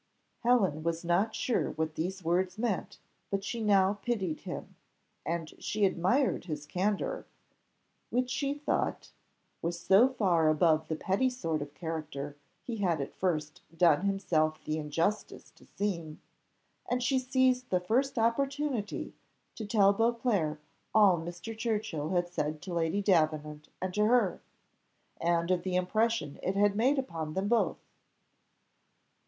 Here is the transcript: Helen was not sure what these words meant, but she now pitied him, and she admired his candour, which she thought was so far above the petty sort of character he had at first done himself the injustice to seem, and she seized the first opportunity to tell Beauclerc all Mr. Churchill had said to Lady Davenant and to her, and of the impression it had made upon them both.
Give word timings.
Helen 0.39 0.81
was 0.81 1.05
not 1.05 1.35
sure 1.35 1.69
what 1.73 1.93
these 1.93 2.23
words 2.25 2.57
meant, 2.57 2.97
but 3.29 3.43
she 3.43 3.61
now 3.61 3.99
pitied 4.01 4.39
him, 4.39 4.75
and 5.27 5.53
she 5.63 5.85
admired 5.85 6.45
his 6.45 6.65
candour, 6.65 7.27
which 8.09 8.31
she 8.31 8.55
thought 8.55 9.11
was 9.61 9.79
so 9.79 10.09
far 10.09 10.49
above 10.49 10.87
the 10.87 10.95
petty 10.95 11.29
sort 11.29 11.61
of 11.61 11.75
character 11.75 12.35
he 12.63 12.77
had 12.77 12.99
at 12.99 13.13
first 13.13 13.61
done 13.77 14.01
himself 14.07 14.59
the 14.63 14.79
injustice 14.79 15.51
to 15.51 15.65
seem, 15.67 16.19
and 16.89 17.03
she 17.03 17.19
seized 17.19 17.69
the 17.69 17.79
first 17.79 18.17
opportunity 18.17 19.13
to 19.53 19.67
tell 19.67 19.93
Beauclerc 19.93 20.59
all 20.95 21.19
Mr. 21.19 21.55
Churchill 21.55 22.09
had 22.09 22.27
said 22.27 22.59
to 22.63 22.73
Lady 22.73 23.03
Davenant 23.03 23.69
and 23.79 23.93
to 23.93 24.05
her, 24.05 24.41
and 25.17 25.51
of 25.51 25.61
the 25.61 25.75
impression 25.75 26.39
it 26.41 26.55
had 26.55 26.75
made 26.75 26.97
upon 26.97 27.35
them 27.35 27.47
both. 27.47 27.77